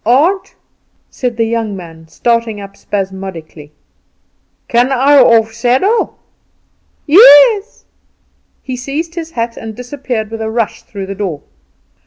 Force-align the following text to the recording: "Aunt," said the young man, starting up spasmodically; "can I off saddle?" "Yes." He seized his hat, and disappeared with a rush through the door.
"Aunt," 0.03 0.55
said 1.11 1.37
the 1.37 1.45
young 1.45 1.75
man, 1.77 2.07
starting 2.07 2.59
up 2.59 2.75
spasmodically; 2.75 3.71
"can 4.67 4.91
I 4.91 5.19
off 5.19 5.53
saddle?" 5.53 6.17
"Yes." 7.05 7.85
He 8.63 8.75
seized 8.75 9.13
his 9.13 9.29
hat, 9.33 9.57
and 9.57 9.75
disappeared 9.75 10.31
with 10.31 10.41
a 10.41 10.49
rush 10.49 10.81
through 10.81 11.05
the 11.05 11.13
door. 11.13 11.43